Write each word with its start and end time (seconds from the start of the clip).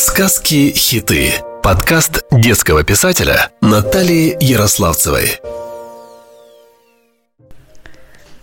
Сказки-хиты. 0.00 1.42
Подкаст 1.60 2.24
детского 2.30 2.84
писателя 2.84 3.50
Натальи 3.60 4.36
Ярославцевой. 4.38 5.40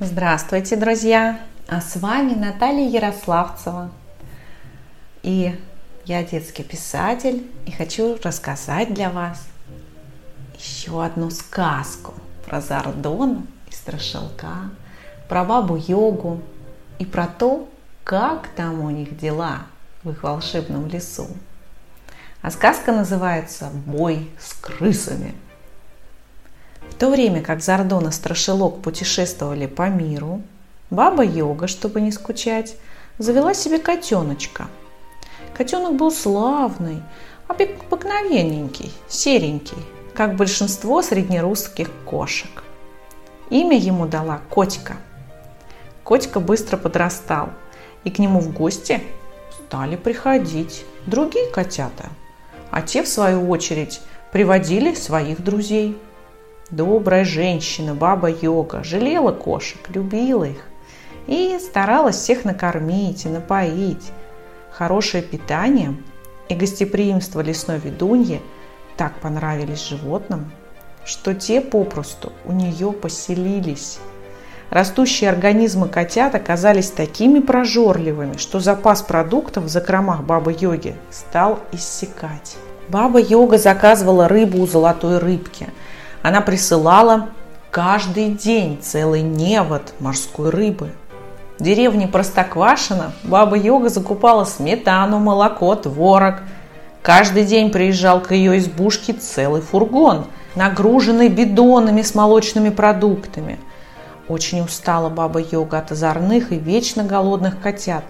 Здравствуйте, 0.01 0.75
друзья! 0.75 1.39
А 1.69 1.79
с 1.79 1.95
вами 1.95 2.33
Наталья 2.33 2.89
Ярославцева. 2.89 3.89
И 5.23 5.57
я 6.03 6.23
детский 6.25 6.63
писатель 6.63 7.49
и 7.65 7.71
хочу 7.71 8.17
рассказать 8.21 8.93
для 8.93 9.09
вас 9.09 9.47
еще 10.59 11.05
одну 11.05 11.29
сказку 11.29 12.15
про 12.45 12.59
Зардона 12.59 13.47
и 13.71 13.73
Страшилка, 13.73 14.71
про 15.29 15.45
бабу 15.45 15.77
Йогу 15.77 16.41
и 16.99 17.05
про 17.05 17.27
то, 17.27 17.69
как 18.03 18.49
там 18.57 18.81
у 18.81 18.89
них 18.89 19.17
дела 19.17 19.61
в 20.05 20.11
их 20.11 20.23
волшебном 20.23 20.87
лесу. 20.87 21.27
А 22.41 22.51
сказка 22.51 22.91
называется 22.91 23.69
«Бой 23.85 24.29
с 24.39 24.53
крысами». 24.53 25.33
В 26.89 26.93
то 26.93 27.09
время 27.09 27.41
как 27.41 27.61
Зардон 27.61 28.07
и 28.07 28.11
Страшилок 28.11 28.81
путешествовали 28.81 29.65
по 29.65 29.89
миру, 29.89 30.43
баба 30.91 31.25
Йога, 31.25 31.67
чтобы 31.67 31.99
не 32.01 32.11
скучать, 32.11 32.75
завела 33.17 33.55
себе 33.55 33.79
котеночка. 33.79 34.67
Котенок 35.57 35.95
был 35.95 36.11
славный, 36.11 37.01
обыкновенненький, 37.47 38.93
серенький, 39.09 39.83
как 40.13 40.35
большинство 40.35 41.01
среднерусских 41.01 41.89
кошек. 42.05 42.63
Имя 43.49 43.77
ему 43.77 44.05
дала 44.05 44.39
Котика. 44.49 44.97
Котика 46.03 46.39
быстро 46.39 46.77
подрастал, 46.77 47.49
и 48.03 48.11
к 48.11 48.19
нему 48.19 48.39
в 48.39 48.53
гости 48.53 49.01
стали 49.65 49.95
приходить 49.95 50.85
другие 51.07 51.49
котята, 51.49 52.09
а 52.69 52.81
те, 52.81 53.01
в 53.01 53.07
свою 53.07 53.49
очередь, 53.49 53.99
приводили 54.31 54.93
своих 54.93 55.43
друзей. 55.43 55.97
Добрая 56.69 57.25
женщина, 57.25 57.95
баба 57.95 58.29
Йога, 58.29 58.83
жалела 58.83 59.31
кошек, 59.31 59.79
любила 59.89 60.43
их 60.43 60.67
и 61.27 61.57
старалась 61.59 62.17
всех 62.17 62.45
накормить 62.45 63.25
и 63.25 63.29
напоить. 63.29 64.11
Хорошее 64.71 65.23
питание 65.23 65.95
и 66.47 66.53
гостеприимство 66.53 67.41
лесной 67.41 67.79
ведуньи 67.79 68.41
так 68.97 69.19
понравились 69.19 69.87
животным, 69.87 70.51
что 71.05 71.33
те 71.33 71.59
попросту 71.61 72.31
у 72.45 72.51
нее 72.51 72.91
поселились– 72.91 73.99
Растущие 74.69 75.29
организмы 75.29 75.87
котят 75.87 76.33
оказались 76.33 76.89
такими 76.89 77.39
прожорливыми, 77.39 78.37
что 78.37 78.59
запас 78.59 79.03
продуктов 79.03 79.65
в 79.65 79.69
закромах 79.69 80.21
Бабы-Йоги 80.23 80.95
стал 81.11 81.59
иссякать. 81.71 82.57
Баба-Йога 82.89 83.57
заказывала 83.57 84.27
рыбу 84.27 84.61
у 84.61 84.67
золотой 84.67 85.19
рыбки. 85.19 85.69
Она 86.23 86.41
присылала 86.41 87.29
каждый 87.69 88.29
день 88.29 88.79
целый 88.81 89.21
невод 89.21 89.93
морской 89.99 90.49
рыбы. 90.49 90.89
В 91.59 91.63
деревне 91.63 92.07
Простоквашино 92.07 93.13
Баба-Йога 93.23 93.89
закупала 93.89 94.45
сметану, 94.45 95.19
молоко, 95.19 95.75
творог. 95.75 96.41
Каждый 97.03 97.45
день 97.45 97.71
приезжал 97.71 98.19
к 98.19 98.31
ее 98.31 98.57
избушке 98.57 99.13
целый 99.13 99.61
фургон, 99.61 100.25
нагруженный 100.55 101.29
бидонами 101.29 102.01
с 102.01 102.15
молочными 102.15 102.69
продуктами– 102.69 103.59
очень 104.27 104.61
устала 104.61 105.09
баба 105.09 105.39
Йога 105.39 105.79
от 105.79 105.91
озорных 105.91 106.51
и 106.51 106.57
вечно 106.57 107.03
голодных 107.03 107.61
котят. 107.61 108.03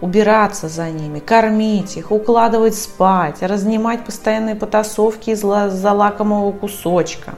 Убираться 0.00 0.68
за 0.68 0.90
ними, 0.90 1.20
кормить 1.20 1.96
их, 1.96 2.12
укладывать 2.12 2.76
спать, 2.76 3.42
разнимать 3.42 4.04
постоянные 4.04 4.54
потасовки 4.54 5.30
из-за 5.30 5.92
лакомого 5.92 6.52
кусочка. 6.52 7.34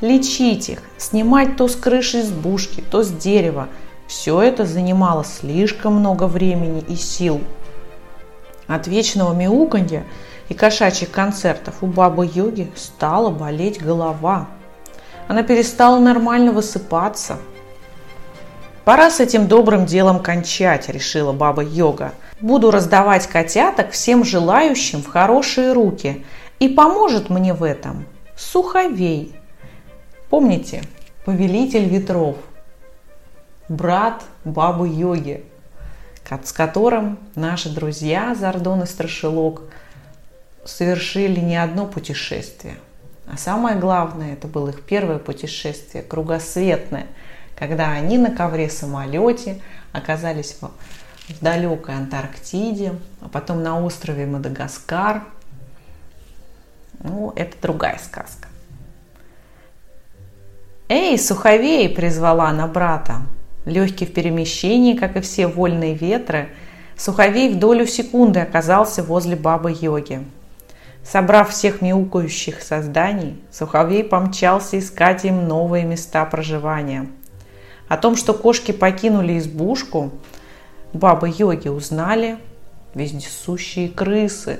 Лечить 0.00 0.68
их, 0.68 0.82
снимать 0.98 1.56
то 1.56 1.68
с 1.68 1.76
крыши 1.76 2.20
избушки, 2.20 2.82
то 2.90 3.02
с 3.02 3.10
дерева. 3.10 3.68
Все 4.08 4.42
это 4.42 4.66
занимало 4.66 5.24
слишком 5.24 5.94
много 5.94 6.24
времени 6.24 6.84
и 6.86 6.96
сил. 6.96 7.40
От 8.66 8.88
вечного 8.88 9.32
мяуканья 9.32 10.04
и 10.48 10.54
кошачьих 10.54 11.10
концертов 11.10 11.76
у 11.80 11.86
бабы 11.86 12.28
Йоги 12.32 12.70
стала 12.74 13.30
болеть 13.30 13.80
голова– 13.80 14.48
она 15.28 15.42
перестала 15.42 15.98
нормально 15.98 16.52
высыпаться. 16.52 17.38
Пора 18.84 19.10
с 19.10 19.18
этим 19.18 19.48
добрым 19.48 19.84
делом 19.84 20.22
кончать, 20.22 20.88
решила 20.88 21.32
баба 21.32 21.62
Йога. 21.62 22.12
Буду 22.40 22.70
раздавать 22.70 23.26
котяток 23.26 23.90
всем 23.90 24.24
желающим 24.24 25.02
в 25.02 25.08
хорошие 25.08 25.72
руки. 25.72 26.24
И 26.60 26.68
поможет 26.68 27.28
мне 27.28 27.52
в 27.52 27.62
этом 27.62 28.06
Суховей. 28.36 29.34
Помните, 30.30 30.82
повелитель 31.24 31.88
ветров, 31.88 32.36
брат 33.68 34.22
бабы 34.44 34.88
Йоги, 34.88 35.44
с 36.44 36.52
которым 36.52 37.18
наши 37.34 37.68
друзья 37.68 38.34
Зардон 38.34 38.82
и 38.82 38.86
Страшилок 38.86 39.62
совершили 40.64 41.40
не 41.40 41.56
одно 41.56 41.86
путешествие. 41.86 42.76
А 43.26 43.36
самое 43.36 43.76
главное, 43.76 44.34
это 44.34 44.46
было 44.46 44.70
их 44.70 44.82
первое 44.82 45.18
путешествие, 45.18 46.02
кругосветное, 46.02 47.06
когда 47.56 47.90
они 47.90 48.18
на 48.18 48.30
ковре-самолете 48.30 49.60
оказались 49.92 50.56
в, 50.60 50.70
в 51.32 51.40
далекой 51.40 51.96
Антарктиде, 51.96 52.94
а 53.20 53.28
потом 53.28 53.62
на 53.62 53.80
острове 53.80 54.26
Мадагаскар. 54.26 55.24
Ну, 57.00 57.32
это 57.34 57.56
другая 57.60 57.98
сказка. 58.02 58.48
«Эй, 60.88 61.18
Суховей!»– 61.18 61.88
призвала 61.96 62.48
она 62.48 62.68
брата. 62.68 63.22
Легкий 63.64 64.06
в 64.06 64.14
перемещении, 64.14 64.96
как 64.96 65.16
и 65.16 65.20
все 65.20 65.48
вольные 65.48 65.94
ветры, 65.94 66.50
Суховей 66.96 67.52
в 67.52 67.58
долю 67.58 67.86
секунды 67.86 68.38
оказался 68.38 69.02
возле 69.02 69.34
бабы-йоги. 69.34 70.24
Собрав 71.06 71.50
всех 71.50 71.82
мяукающих 71.82 72.62
созданий, 72.62 73.40
Суховей 73.52 74.02
помчался 74.02 74.80
искать 74.80 75.24
им 75.24 75.46
новые 75.46 75.84
места 75.84 76.24
проживания. 76.24 77.06
О 77.86 77.96
том, 77.96 78.16
что 78.16 78.34
кошки 78.34 78.72
покинули 78.72 79.38
избушку, 79.38 80.10
бабы-йоги 80.92 81.68
узнали 81.68 82.38
вездесущие 82.94 83.88
крысы. 83.88 84.58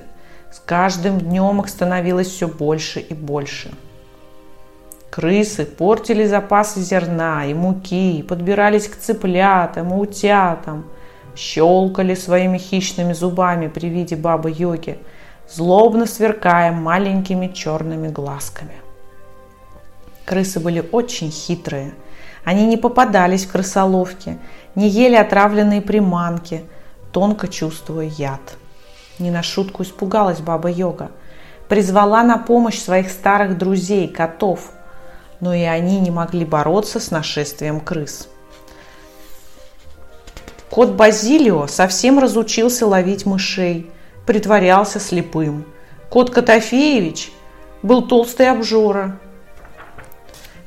С 0.52 0.60
каждым 0.60 1.18
днем 1.18 1.60
их 1.62 1.68
становилось 1.68 2.28
все 2.28 2.46
больше 2.46 3.00
и 3.00 3.12
больше. 3.12 3.72
Крысы 5.10 5.64
портили 5.64 6.26
запасы 6.26 6.80
зерна 6.80 7.44
и 7.44 7.54
муки, 7.54 8.22
подбирались 8.22 8.86
к 8.86 8.96
цыплятам 8.96 9.92
и 9.92 9.96
утятам, 9.96 10.84
щелкали 11.34 12.14
своими 12.14 12.58
хищными 12.58 13.14
зубами 13.14 13.66
при 13.66 13.88
виде 13.88 14.14
бабы-йоги– 14.14 14.98
злобно 15.48 16.06
сверкая 16.06 16.72
маленькими 16.72 17.48
черными 17.48 18.08
глазками. 18.08 18.74
Крысы 20.24 20.60
были 20.60 20.86
очень 20.92 21.30
хитрые. 21.30 21.94
Они 22.44 22.66
не 22.66 22.76
попадались 22.76 23.46
в 23.46 23.52
крысоловки, 23.52 24.38
не 24.74 24.88
ели 24.88 25.14
отравленные 25.14 25.80
приманки, 25.80 26.64
тонко 27.12 27.48
чувствуя 27.48 28.06
яд. 28.06 28.56
Не 29.18 29.30
на 29.30 29.42
шутку 29.42 29.82
испугалась 29.82 30.40
баба 30.40 30.70
Йога. 30.70 31.10
Призвала 31.68 32.22
на 32.22 32.38
помощь 32.38 32.78
своих 32.78 33.10
старых 33.10 33.58
друзей, 33.58 34.08
котов, 34.08 34.70
но 35.40 35.54
и 35.54 35.62
они 35.62 36.00
не 36.00 36.10
могли 36.10 36.44
бороться 36.44 37.00
с 37.00 37.10
нашествием 37.10 37.80
крыс. 37.80 38.28
Кот 40.70 40.90
Базилио 40.90 41.66
совсем 41.66 42.18
разучился 42.18 42.86
ловить 42.86 43.26
мышей– 43.26 43.90
притворялся 44.26 45.00
слепым. 45.00 45.64
Кот 46.10 46.30
Котофеевич 46.30 47.32
был 47.82 48.02
толстый 48.02 48.50
обжора. 48.50 49.18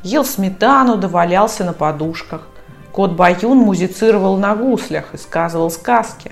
Ел 0.01 0.23
сметану, 0.23 0.97
довалялся 0.97 1.63
на 1.63 1.73
подушках. 1.73 2.47
Кот 2.91 3.11
Баюн 3.11 3.57
музицировал 3.57 4.37
на 4.37 4.55
гуслях 4.55 5.13
и 5.13 5.17
сказывал 5.17 5.69
сказки. 5.69 6.31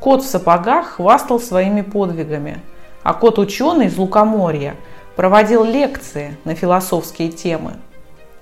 Кот 0.00 0.22
в 0.22 0.26
сапогах 0.26 0.96
хвастал 0.96 1.38
своими 1.38 1.82
подвигами, 1.82 2.60
а 3.02 3.14
кот 3.14 3.38
ученый 3.38 3.86
из 3.86 3.96
Лукоморья 3.96 4.74
проводил 5.16 5.64
лекции 5.64 6.36
на 6.44 6.54
философские 6.54 7.30
темы. 7.30 7.74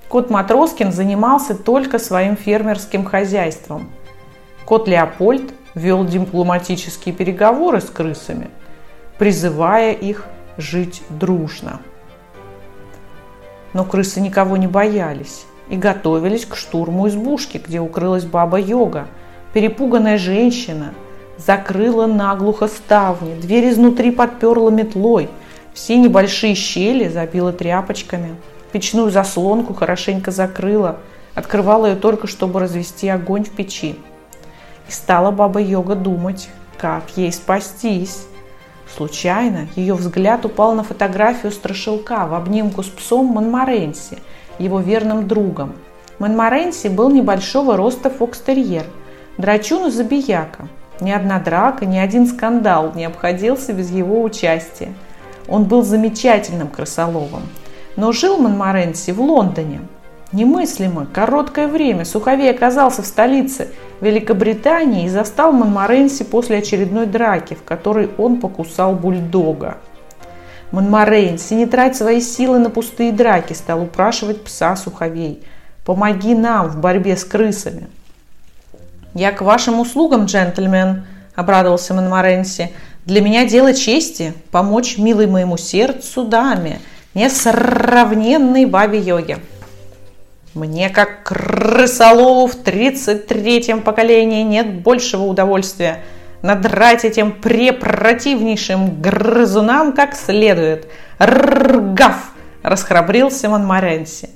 Кот 0.09 0.31
Матроскин 0.31 0.93
занимался 0.93 1.55
только 1.55 1.99
своим 1.99 2.37
фермерским 2.37 3.05
хозяйством. 3.05 3.91
Кот 4.65 4.89
Леопольд 4.89 5.53
вел 5.75 6.05
дипломатические 6.05 7.15
переговоры 7.15 7.81
с 7.81 7.87
крысами, 7.87 8.51
призывая 9.19 9.93
их 9.93 10.27
жить 10.57 11.03
дружно. 11.09 11.81
Но 13.73 13.85
крысы 13.85 14.21
никого 14.21 14.57
не 14.57 14.67
боялись 14.67 15.45
и 15.69 15.77
готовились 15.77 16.45
к 16.45 16.57
штурму 16.57 17.09
избушки, 17.09 17.63
где 17.65 17.81
укрылась 17.81 18.25
баба 18.25 18.59
Йога, 18.59 19.07
перепуганная 19.55 20.19
женщина, 20.19 20.93
закрыла 21.39 22.07
наглухо 22.07 22.69
ставни, 22.69 23.35
дверь 23.41 23.71
изнутри 23.71 24.11
подперла 24.11 24.71
метлой, 24.71 25.31
все 25.73 25.97
небольшие 25.97 26.55
щели 26.55 27.09
забила 27.09 27.53
тряпочками, 27.53 28.37
печную 28.73 29.11
заслонку 29.11 29.73
хорошенько 29.73 30.31
закрыла, 30.31 30.99
открывала 31.35 31.87
ее 31.87 31.97
только, 31.97 32.27
чтобы 32.27 32.61
развести 32.61 33.09
огонь 33.09 33.45
в 33.45 33.51
печи. 33.51 33.97
И 34.93 34.95
стала 34.95 35.31
баба 35.31 35.59
Йога 35.59 35.95
думать, 35.95 36.51
как 36.77 37.05
ей 37.17 37.33
спастись. 37.33 38.27
Случайно 38.95 39.67
ее 39.75 39.95
взгляд 39.95 40.45
упал 40.45 40.75
на 40.75 40.85
фотографию 40.85 41.51
страшилка 41.51 42.27
в 42.27 42.35
обнимку 42.35 42.83
с 42.83 42.89
псом 42.89 43.29
Монморенси, 43.29 44.19
его 44.59 44.81
верным 44.81 45.27
другом. 45.27 45.73
Монморенси 46.19 46.89
был 46.89 47.09
небольшого 47.09 47.75
роста 47.75 48.11
фокстерьер, 48.11 48.85
драчун 49.39 49.89
и 49.89 49.91
забияка. 49.91 50.69
Ни 51.01 51.11
одна 51.11 51.41
драка, 51.41 51.87
ни 51.87 51.97
один 51.97 52.27
скандал 52.27 52.93
не 52.95 53.07
обходился 53.07 53.73
без 53.73 53.91
его 53.91 54.23
участия. 54.23 54.93
Он 55.49 55.65
был 55.65 55.83
замечательным 55.83 56.69
крысоловом. 56.69 57.45
Но 57.97 58.13
жил 58.13 58.37
Монморенси 58.37 59.13
в 59.13 59.23
Лондоне. 59.23 59.81
Немыслимо, 60.33 61.07
короткое 61.07 61.67
время 61.67 62.05
Суховей 62.05 62.51
оказался 62.51 63.03
в 63.03 63.07
столице 63.07 63.69
Великобритании 64.03 65.07
и 65.07 65.09
застал 65.09 65.53
Монморенси 65.53 66.25
после 66.25 66.59
очередной 66.59 67.07
драки, 67.07 67.55
в 67.55 67.63
которой 67.63 68.11
он 68.19 68.41
покусал 68.41 68.95
бульдога. 68.97 69.79
Монморенси, 70.73 71.55
не 71.55 71.67
трать 71.67 71.97
свои 71.97 72.21
силы 72.21 72.59
на 72.59 72.69
пустые 72.69 73.13
драки, 73.13 73.53
стал 73.53 73.83
упрашивать 73.83 74.43
пса 74.43 74.75
Суховей. 74.75 75.45
«Помоги 75.85 76.35
нам 76.35 76.69
в 76.69 76.81
борьбе 76.81 77.17
с 77.17 77.25
крысами». 77.25 77.89
«Я 79.15 79.31
к 79.31 79.43
вашим 79.43 79.79
услугам, 79.79 80.25
джентльмен»,– 80.25 81.05
обрадовался 81.37 81.95
Монморенси. 81.95 82.73
«Для 83.05 83.21
меня 83.21 83.47
дело 83.47 83.73
чести– 83.73 84.33
помочь 84.51 84.99
милой 84.99 85.29
моему 85.29 85.57
сердцу 85.57 86.25
даме, 86.25 86.81
несравненной 87.15 88.65
бабе 88.65 88.99
йоге». 88.99 89.39
Мне, 90.55 90.91
как 90.91 91.23
крысолову 91.23 92.47
в 92.47 92.57
33-м 92.57 93.81
поколении, 93.81 94.43
нет 94.43 94.83
большего 94.83 95.23
удовольствия 95.23 96.03
надрать 96.43 97.05
этим 97.07 97.33
препротивнейшим 97.33 99.01
грызунам 99.01 99.93
как 99.93 100.15
следует. 100.15 100.89
Ргав! 101.19 102.33
Расхрабрился 102.63 103.49
Монморенси. 103.49 104.29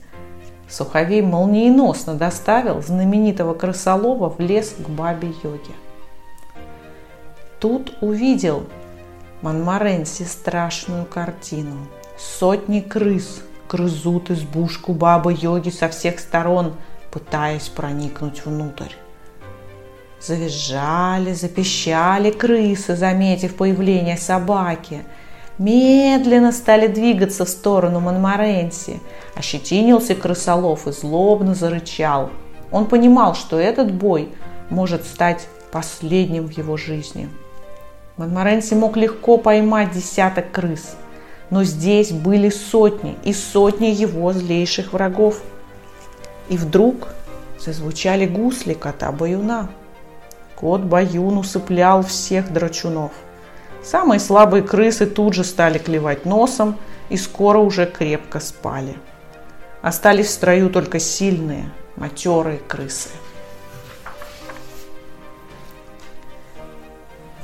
Суховей 0.69 1.21
молниеносно 1.21 2.15
доставил 2.15 2.83
знаменитого 2.83 3.55
крысолова 3.55 4.31
в 4.31 4.41
лес 4.41 4.75
к 4.79 4.89
бабе 4.89 5.29
Йоге. 5.45 5.75
Тут 7.61 7.95
увидел 8.01 8.65
Монморенси 9.43 10.23
страшную 10.23 11.05
картину. 11.05 11.87
Сотни 12.19 12.81
крыс– 12.81 13.43
грызут 13.69 14.31
избушку 14.31 14.93
бабы-йоги 14.93 15.71
со 15.71 15.89
всех 15.89 16.19
сторон, 16.19 16.75
пытаясь 17.11 17.69
проникнуть 17.69 18.45
внутрь. 18.45 18.93
Завизжали, 20.21 21.35
запищали 21.35 22.31
крысы, 22.31 22.97
заметив 22.97 23.57
появление 23.57 24.17
собаки. 24.17 25.05
Медленно 25.59 26.53
стали 26.53 26.87
двигаться 26.87 27.45
в 27.45 27.49
сторону 27.49 28.01
Монморенси. 28.01 29.01
Ощетинился 29.35 30.15
крысолов 30.15 30.87
и 30.87 30.93
злобно 30.93 31.55
зарычал. 31.55 32.31
Он 32.71 32.87
понимал, 32.87 33.35
что 33.35 33.59
этот 33.59 33.93
бой 33.93 34.31
может 34.71 35.05
стать 35.05 35.47
последним 35.71 36.47
в 36.47 36.51
его 36.51 36.77
жизни. 36.77 37.29
Монморенси 38.17 38.75
мог 38.75 38.97
легко 38.97 39.37
поймать 39.39 39.93
десяток 39.93 40.51
крыс– 40.51 40.97
но 41.51 41.65
здесь 41.65 42.11
были 42.11 42.51
сотни 42.51 43.17
и 43.23 43.33
сотни 43.33 43.87
его 43.87 44.33
злейших 44.33 44.93
врагов. 44.93 45.41
И 46.49 46.57
вдруг 46.57 47.09
зазвучали 47.59 48.27
гусли 48.27 48.75
кота 48.75 49.13
Баюна. 49.13 49.69
Кот 50.57 50.83
Баюн 50.83 51.39
усыплял 51.39 52.03
всех 52.03 52.53
драчунов. 52.53 53.13
Самые 53.83 54.19
слабые 54.19 54.63
крысы 54.63 55.07
тут 55.07 55.35
же 55.35 55.45
стали 55.45 55.79
клевать 55.79 56.25
носом 56.25 56.77
и 57.09 57.17
скоро 57.17 57.59
уже 57.59 57.87
крепко 57.87 58.41
спали. 58.41 58.97
Остались 59.83 60.27
в 60.27 60.31
строю 60.31 60.71
только 60.71 60.99
сильные, 60.99 61.71
матерые 61.95 62.59
крысы. 62.59 63.11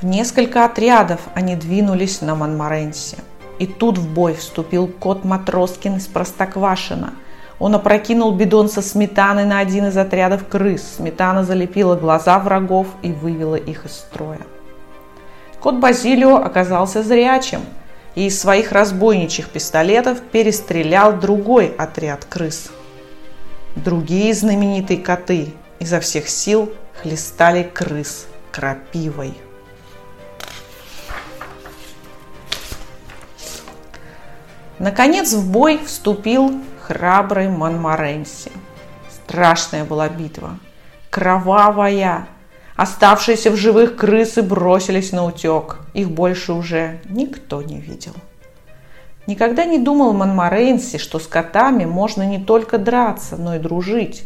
В 0.00 0.04
несколько 0.04 0.64
отрядов 0.64 1.20
они 1.34 1.54
двинулись 1.54 2.22
на 2.22 2.34
Монморенсе– 2.34 3.18
и 3.62 3.66
тут 3.66 3.96
в 3.96 4.12
бой 4.12 4.34
вступил 4.34 4.88
кот 4.88 5.24
Матроскин 5.24 5.98
из 5.98 6.08
Простоквашина. 6.08 7.14
Он 7.60 7.76
опрокинул 7.76 8.32
бидон 8.32 8.68
со 8.68 8.82
сметаной 8.82 9.44
на 9.44 9.60
один 9.60 9.86
из 9.86 9.96
отрядов 9.96 10.48
крыс. 10.48 10.96
Сметана 10.96 11.44
залепила 11.44 11.94
глаза 11.94 12.40
врагов 12.40 12.88
и 13.02 13.12
вывела 13.12 13.54
их 13.54 13.86
из 13.86 13.92
строя. 13.92 14.40
Кот 15.60 15.76
Базилио 15.76 16.38
оказался 16.38 17.04
зрячим 17.04 17.60
и 18.16 18.26
из 18.26 18.40
своих 18.40 18.72
разбойничьих 18.72 19.48
пистолетов 19.48 20.20
перестрелял 20.20 21.12
другой 21.16 21.68
отряд 21.68 22.24
крыс. 22.24 22.72
Другие 23.76 24.34
знаменитые 24.34 24.98
коты 24.98 25.54
изо 25.78 26.00
всех 26.00 26.28
сил 26.28 26.72
хлестали 27.00 27.62
крыс 27.62 28.26
крапивой. 28.50 29.34
Наконец 34.82 35.32
в 35.32 35.48
бой 35.48 35.78
вступил 35.86 36.60
храбрый 36.80 37.48
Монморенси. 37.48 38.50
Страшная 39.08 39.84
была 39.84 40.08
битва, 40.08 40.58
кровавая. 41.08 42.26
Оставшиеся 42.74 43.52
в 43.52 43.56
живых 43.56 43.94
крысы 43.94 44.42
бросились 44.42 45.12
на 45.12 45.24
утек. 45.24 45.78
Их 45.94 46.10
больше 46.10 46.52
уже 46.52 47.00
никто 47.08 47.62
не 47.62 47.78
видел. 47.78 48.14
Никогда 49.28 49.66
не 49.66 49.78
думал 49.78 50.14
Монморенси, 50.14 50.98
что 50.98 51.20
с 51.20 51.28
котами 51.28 51.84
можно 51.84 52.24
не 52.24 52.40
только 52.40 52.76
драться, 52.76 53.36
но 53.36 53.54
и 53.54 53.60
дружить. 53.60 54.24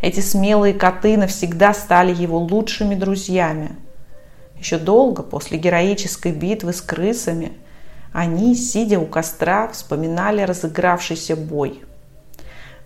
Эти 0.00 0.20
смелые 0.20 0.72
коты 0.72 1.18
навсегда 1.18 1.74
стали 1.74 2.14
его 2.14 2.38
лучшими 2.38 2.94
друзьями. 2.94 3.76
Еще 4.58 4.78
долго 4.78 5.22
после 5.22 5.58
героической 5.58 6.32
битвы 6.32 6.72
с 6.72 6.80
крысами– 6.80 7.52
они, 8.12 8.54
сидя 8.54 8.98
у 8.98 9.06
костра, 9.06 9.68
вспоминали 9.68 10.42
разыгравшийся 10.42 11.36
бой. 11.36 11.82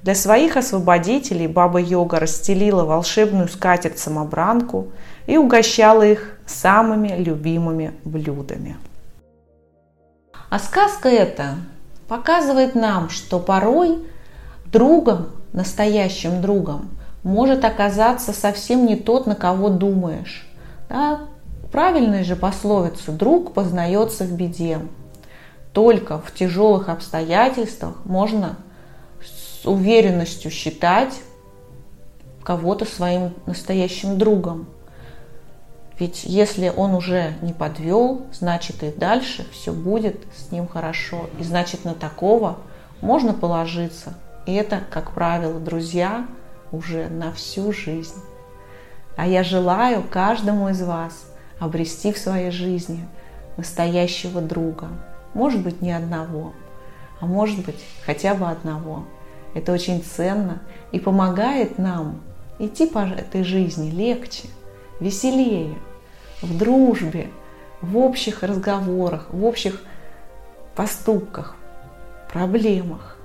Для 0.03 0.17
своих 0.17 0.57
освободителей 0.57 1.47
баба 1.47 1.81
Йога 1.81 2.19
расстелила 2.19 2.85
волшебную 2.85 3.49
скатерть-самобранку 3.49 4.89
и 5.27 5.37
угощала 5.37 6.03
их 6.03 6.39
самыми 6.45 7.15
любимыми 7.17 7.95
блюдами. 8.05 8.77
А 10.51 10.59
сказка 10.59 11.09
эта 11.09 11.55
показывает 12.09 12.75
нам, 12.75 13.11
что 13.11 13.39
порой 13.39 14.05
другом, 14.67 15.29
настоящим 15.53 16.43
другом, 16.43 16.91
может 17.23 17.65
оказаться 17.65 18.33
совсем 18.33 18.87
не 18.87 18.97
тот, 18.97 19.27
на 19.27 19.37
кого 19.37 19.69
думаешь. 19.69 20.47
Да? 20.89 21.21
Правильная 21.71 22.25
же 22.25 22.37
пословица 22.37 23.13
«друг 23.13 23.55
познается 23.55 24.25
в 24.25 24.33
беде». 24.33 24.81
Только 25.73 26.19
в 26.19 26.33
тяжелых 26.35 26.89
обстоятельствах 26.89 27.97
можно 28.05 28.57
с 29.23 29.67
уверенностью 29.67 30.51
считать 30.51 31.21
кого-то 32.43 32.85
своим 32.85 33.33
настоящим 33.47 34.19
другом. 34.19 34.67
Ведь 35.99 36.25
если 36.25 36.73
он 36.75 36.95
уже 36.95 37.35
не 37.43 37.53
подвел, 37.53 38.23
значит 38.33 38.83
и 38.83 38.91
дальше 38.91 39.47
все 39.53 39.73
будет 39.73 40.17
с 40.37 40.51
ним 40.51 40.67
хорошо. 40.67 41.31
И 41.39 41.45
значит 41.45 41.85
на 41.85 41.95
такого 41.95 42.59
можно 43.01 43.33
положиться. 43.33 44.15
И 44.47 44.55
это, 44.55 44.81
как 44.91 45.13
правило, 45.13 45.61
друзья 45.61 46.27
уже 46.73 47.09
на 47.09 47.33
всю 47.33 47.73
жизнь. 47.73 48.21
А 49.17 49.27
я 49.27 49.45
желаю 49.45 50.03
каждому 50.03 50.71
из 50.71 50.83
вас 50.83 51.27
обрести 51.61 52.13
в 52.13 52.19
своей 52.19 52.51
жизни 52.51 53.07
настоящего 53.57 54.41
друга, 54.41 54.89
может 55.35 55.63
быть, 55.63 55.83
не 55.83 55.93
одного, 55.93 56.53
а 57.21 57.27
может 57.27 57.65
быть, 57.65 57.83
хотя 58.05 58.35
бы 58.35 58.49
одного. 58.49 59.05
Это 59.55 59.73
очень 59.73 60.03
ценно 60.03 60.61
и 60.93 60.99
помогает 60.99 61.79
нам 61.79 62.21
идти 62.59 62.87
по 62.87 63.01
этой 63.01 63.45
жизни 63.45 63.91
легче, 63.91 64.49
веселее, 65.01 65.75
в 66.41 66.57
дружбе, 66.57 67.29
в 67.81 67.97
общих 67.97 68.43
разговорах, 68.43 69.27
в 69.31 69.45
общих 69.45 69.83
поступках, 70.75 71.57
проблемах. 72.33 73.17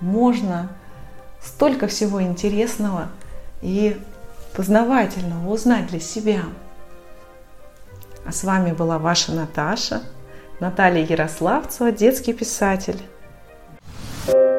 Можно 0.00 0.70
столько 1.40 1.86
всего 1.86 2.22
интересного 2.22 3.08
и 3.62 4.00
познавательного 4.54 5.52
узнать 5.52 5.86
для 5.86 6.00
себя. 6.00 6.42
А 8.26 8.32
с 8.32 8.42
вами 8.42 8.72
была 8.72 8.98
ваша 8.98 9.32
Наташа, 9.32 10.02
Наталья 10.60 11.04
Ярославцева, 11.04 11.92
детский 11.92 12.32
писатель. 12.32 12.98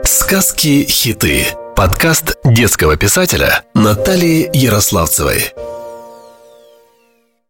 Сказки-хиты. 0.04 1.46
Подкаст 1.76 2.38
детского 2.44 2.98
писателя 2.98 3.64
Натальи 3.74 4.50
Ярославцевой. 4.54 5.54